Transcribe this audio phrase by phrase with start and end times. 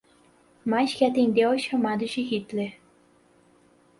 [0.65, 2.75] mas que atendeu aos chamados de Hitler